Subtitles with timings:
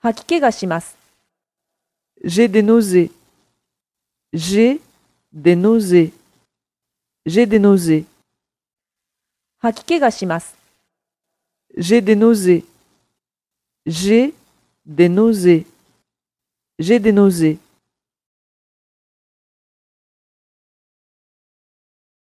[0.00, 0.96] 吐き気がします。
[2.22, 3.10] J'ai des nausées.
[4.32, 4.80] J'ai
[5.32, 6.12] des nausées.
[7.26, 8.04] J'ai des nausées.
[9.60, 10.54] 吐き気がします。
[11.76, 12.64] J'ai des nausées.
[13.86, 14.32] J'ai
[14.86, 15.66] des nausées.
[16.78, 17.58] J'ai des nausées.